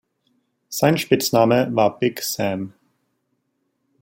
[0.69, 2.73] Sein Spitzname war "Big Sam".